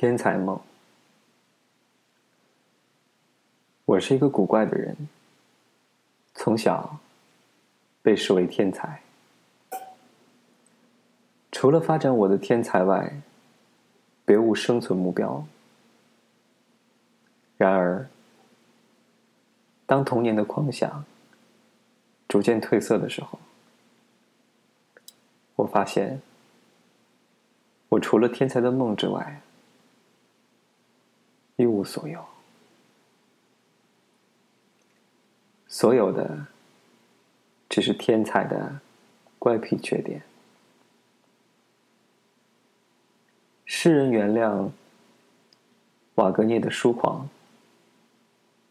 [0.00, 0.60] 天才梦。
[3.84, 4.96] 我是一个古怪的人，
[6.34, 7.00] 从小
[8.00, 9.02] 被视为天才。
[11.50, 13.20] 除了发展我的天才外，
[14.24, 15.44] 别无生存目标。
[17.56, 18.08] 然而，
[19.84, 21.04] 当童年的狂想
[22.28, 23.36] 逐渐褪色的时候，
[25.56, 26.22] 我发现，
[27.88, 29.40] 我除了天才的梦之外，
[31.78, 32.24] 无所有。
[35.68, 36.46] 所有的，
[37.68, 38.80] 只是天才的
[39.38, 40.20] 怪癖缺点。
[43.64, 44.70] 世人原谅
[46.16, 47.28] 瓦格涅的疏狂，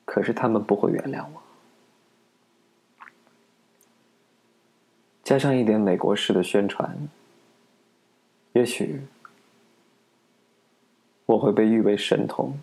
[0.04, 1.42] 可是他们不会原谅我。
[5.24, 7.08] 加上一点美国式的宣传，
[8.52, 9.02] 也许
[11.26, 12.58] 我会被誉为神童。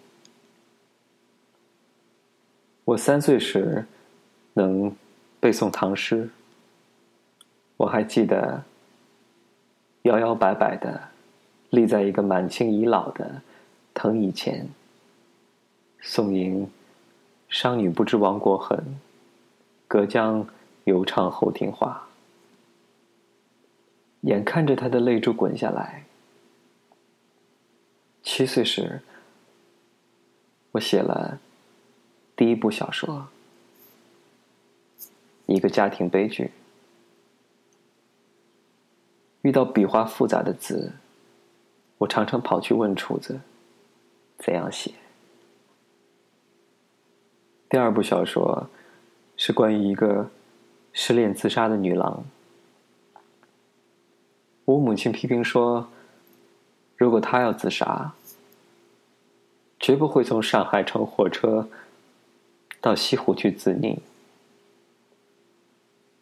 [2.86, 3.86] 我三岁时
[4.52, 4.94] 能
[5.40, 6.28] 背诵唐诗，
[7.78, 8.62] 我还记得
[10.02, 11.08] 摇摇摆摆的
[11.70, 13.40] 立在一个满清遗老的
[13.94, 14.68] 藤椅前，
[16.02, 16.70] 诵吟
[17.48, 18.98] “商女不知亡国恨，
[19.88, 20.46] 隔江
[20.84, 22.06] 犹唱后庭花”。
[24.22, 26.04] 眼看着他的泪珠滚下来。
[28.22, 29.00] 七岁时，
[30.72, 31.40] 我写了。
[32.36, 33.28] 第一部小说，
[35.46, 36.50] 一个家庭悲剧。
[39.42, 40.94] 遇到笔画复杂的字，
[41.98, 43.40] 我常常跑去问厨子
[44.38, 44.94] 怎样写。
[47.68, 48.68] 第二部小说
[49.36, 50.28] 是关于一个
[50.92, 52.24] 失恋自杀的女郎。
[54.64, 55.88] 我母亲批评说，
[56.96, 58.14] 如果她要自杀，
[59.78, 61.68] 绝不会从上海乘火车。
[62.84, 63.96] 到西湖去自溺，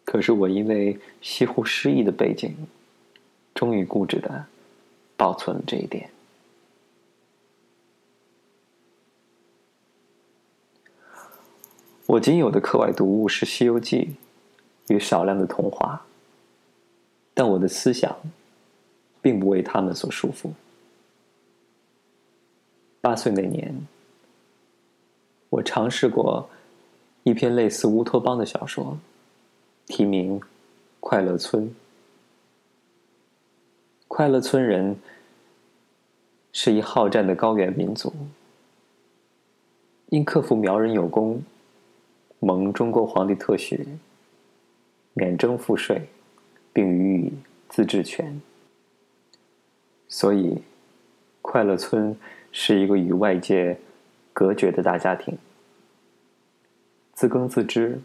[0.05, 2.55] 可是我因为西湖失意的背景，
[3.53, 4.47] 终于固执的
[5.17, 6.09] 保存了这一点。
[12.07, 14.15] 我仅有的课外读物是《西游记》
[14.95, 16.07] 与少量的童话，
[17.35, 18.17] 但我的思想
[19.21, 20.53] 并不为他们所束缚。
[23.01, 23.85] 八岁那年。
[25.63, 26.49] 尝试过
[27.23, 28.99] 一篇类似乌托邦的小说，
[29.87, 30.41] 题名
[31.01, 31.65] 《快乐村》。
[34.09, 34.97] 快乐村人
[36.53, 38.13] 是一好战的高原民族，
[40.11, 41.43] 因克服苗人有功，
[42.41, 43.87] 蒙中国皇帝特许，
[45.15, 46.09] 免征赋税，
[46.73, 47.33] 并予以
[47.69, 48.41] 自治权，
[50.09, 50.59] 所以
[51.41, 52.17] 快乐村
[52.51, 53.79] 是一个与外界。
[54.35, 55.37] 隔绝的大家庭，
[57.13, 58.01] 自耕自织，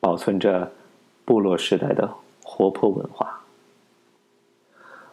[0.00, 0.72] 保存着
[1.24, 3.42] 部落时代的活泼文化。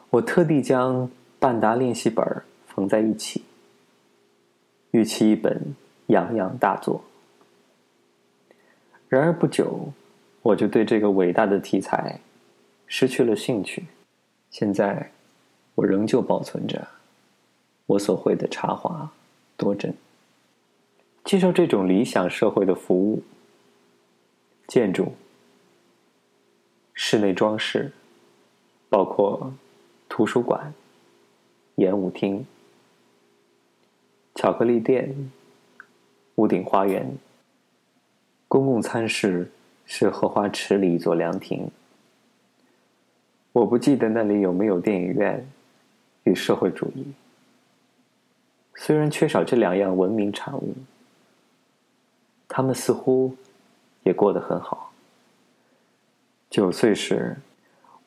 [0.09, 2.25] 我特地将半达练习本
[2.67, 3.44] 缝在一起，
[4.91, 5.75] 预期一本
[6.07, 7.03] 洋洋大作。
[9.07, 9.94] 然而不久，
[10.41, 12.19] 我就对这个伟大的题材
[12.88, 13.85] 失去了兴趣。
[14.50, 15.11] 现在，
[15.75, 16.88] 我仍旧保存着
[17.85, 19.11] 我所绘的插画
[19.55, 19.94] 多帧。
[21.31, 23.24] 接受这种理想社会的服务：
[24.68, 25.14] 建筑、
[26.94, 27.90] 室内装饰，
[28.90, 29.53] 包括
[30.09, 30.74] 图书馆、
[31.75, 32.46] 演舞厅、
[34.36, 35.16] 巧克力店、
[36.36, 37.09] 屋顶花园、
[38.50, 39.50] 公共餐室
[39.86, 41.72] 是荷花池里一座凉亭。
[43.53, 45.50] 我不记得那里有没有电影院
[46.25, 47.06] 与社会主义。
[48.75, 50.75] 虽然缺少这两样文明产物。
[52.53, 53.34] 他们似乎
[54.03, 54.91] 也过得很好。
[56.50, 57.38] 九岁时，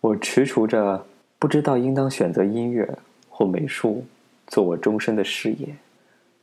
[0.03, 1.07] 我踟蹰着，
[1.39, 2.87] 不知道应当选择音乐
[3.31, 4.05] 或美术
[4.47, 5.75] 做我终身的事业。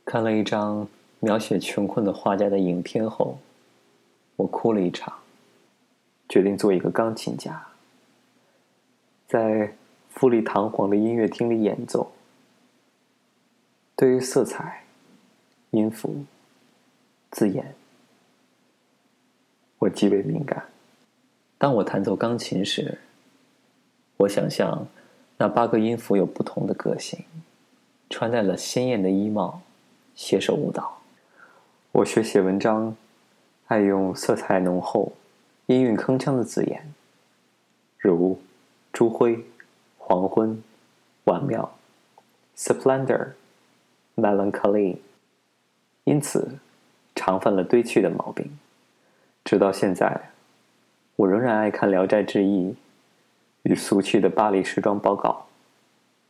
[0.04, 0.88] 看了一张
[1.20, 3.38] 描写穷困的画家的影片后，
[4.34, 5.14] 我哭了一场，
[6.28, 7.64] 决定做一个钢琴家，
[9.28, 9.72] 在
[10.10, 12.10] 富丽堂皇的音乐厅里演奏。
[13.94, 14.82] 对于色彩、
[15.70, 16.24] 音符、
[17.30, 17.72] 字眼。
[19.82, 20.64] 我极为敏感。
[21.58, 22.98] 当我弹奏钢琴时，
[24.16, 24.86] 我想象
[25.38, 27.24] 那八个音符有不同的个性，
[28.08, 29.60] 穿戴了鲜艳的衣帽，
[30.14, 31.02] 携手舞蹈。
[31.90, 32.96] 我学写文章，
[33.66, 35.14] 爱用色彩浓厚、
[35.66, 36.94] 音韵铿锵的字眼，
[37.98, 38.40] 如
[38.92, 39.44] “朱辉
[39.98, 40.62] ”“黄昏
[41.26, 41.76] ”“晚妙
[42.56, 43.30] ”“splendor”
[44.14, 44.98] （melancholy），
[46.04, 46.58] 因此
[47.16, 48.48] 常犯了堆砌的毛病。
[49.44, 50.30] 直到现在，
[51.16, 52.70] 我仍然爱看《聊斋志异》
[53.62, 55.46] 与俗气的巴黎时装报告，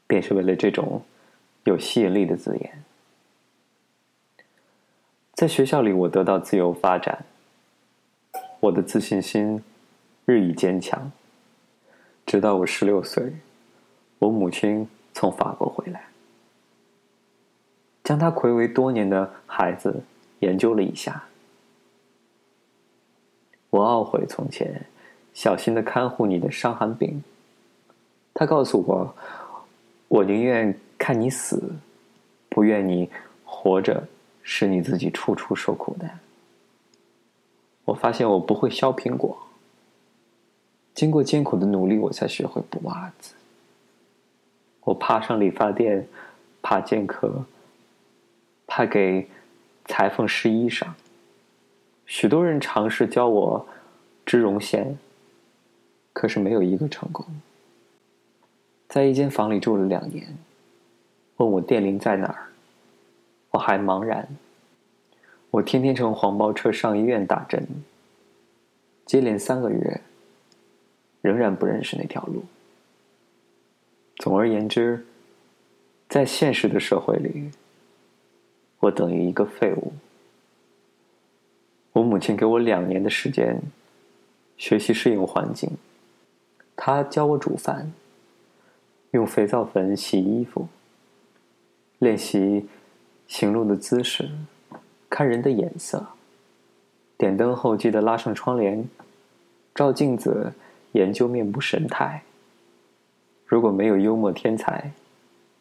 [0.06, 1.02] 便是为了这种
[1.64, 2.82] 有吸引力的字眼。
[5.34, 7.24] 在学校里，我得到自由发展，
[8.60, 9.62] 我的自信心
[10.24, 11.10] 日益坚强。
[12.24, 13.32] 直到我十六岁，
[14.20, 16.04] 我母亲从法国回来，
[18.04, 20.02] 将她魁违多年的孩子
[20.40, 21.24] 研究了一下。
[23.72, 24.84] 我懊悔从前
[25.32, 27.24] 小心的看护你的伤寒病。
[28.34, 29.14] 他告诉我，
[30.08, 31.72] 我宁愿看你死，
[32.50, 33.08] 不愿你
[33.46, 34.06] 活着，
[34.42, 36.10] 使你自己处处受苦的。
[37.86, 39.38] 我发现我不会削苹果。
[40.94, 43.34] 经过艰苦的努力，我才学会补袜子。
[44.82, 46.06] 我怕上理发店，
[46.60, 47.46] 怕见客，
[48.66, 49.26] 怕给
[49.86, 50.88] 裁缝试衣裳。
[52.12, 53.66] 许多人尝试教我
[54.26, 54.98] 织绒线，
[56.12, 57.24] 可是没有一个成功。
[58.86, 60.36] 在一间房里住了两年，
[61.38, 62.48] 问我电铃在哪儿，
[63.52, 64.28] 我还茫然。
[65.52, 67.66] 我天天乘黄包车上医院打针，
[69.06, 70.02] 接连三个月，
[71.22, 72.44] 仍然不认识那条路。
[74.16, 75.06] 总而言之，
[76.10, 77.50] 在现实的社会里，
[78.80, 79.94] 我等于一个废物。
[81.92, 83.60] 我母亲给我两年的时间
[84.56, 85.70] 学习适应环境，
[86.74, 87.92] 她教我煮饭，
[89.10, 90.68] 用肥皂粉洗衣服，
[91.98, 92.66] 练习
[93.26, 94.30] 行路的姿势，
[95.10, 96.06] 看人的眼色。
[97.18, 98.88] 点灯后记得拉上窗帘，
[99.74, 100.52] 照镜子
[100.92, 102.22] 研究面部神态。
[103.46, 104.92] 如果没有幽默天才，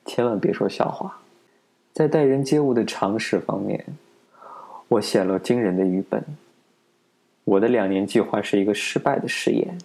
[0.05, 1.19] 千万别说笑话。
[1.91, 3.85] 在待人接物的常识方面。
[4.91, 6.21] 我写了惊人的语本。
[7.45, 9.77] 我的两年计划是一个失败的试验，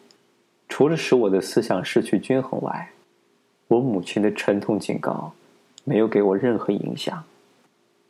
[0.69, 2.91] 除了使我的思想失去均衡外，
[3.69, 5.32] 我母亲的沉痛警告
[5.85, 7.23] 没有给我任何影响。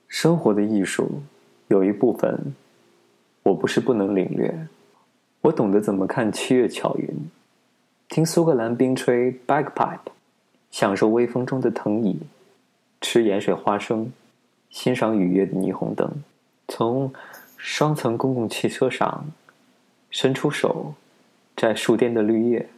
[0.09, 1.21] 生活的艺术
[1.69, 2.55] 有一部分，
[3.43, 4.67] 我不是不能领略。
[5.43, 7.09] 我懂得怎么看七月巧云，
[8.09, 9.99] 听苏格兰冰吹 bagpipe，
[10.71, 12.19] 享受微风中的藤椅，
[13.03, 14.11] 吃盐水花生，
[14.71, 16.11] 欣赏雨夜的霓虹灯。
[16.69, 17.13] 从
[17.57, 19.27] 双层公共汽车上
[20.11, 20.95] 伸出手，
[21.57, 22.69] 在树巅的绿叶，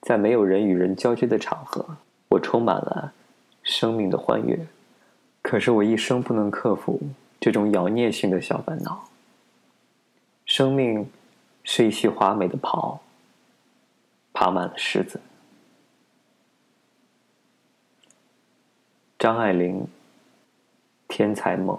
[0.00, 1.96] 在没有人与人交接的场合，
[2.28, 3.12] 我充满了
[3.62, 4.66] 生命的欢悦。
[5.42, 7.00] 可是我一生不能克服
[7.40, 9.08] 这种妖孽性的小烦恼。
[10.44, 11.10] 生命
[11.64, 13.00] 是一袭华美的袍，
[14.32, 15.20] 爬满了虱子。
[19.18, 19.80] 张爱玲，
[21.08, 21.76] 《天才梦》。